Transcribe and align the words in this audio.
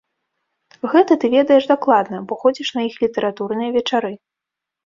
Гэта 0.93 1.17
ты 1.23 1.29
ведаеш 1.35 1.67
дакладна, 1.73 2.23
бо 2.31 2.39
ходзіш 2.47 2.73
на 2.79 2.87
іх 2.89 2.97
літаратурныя 3.05 3.71
вечары. 3.77 4.13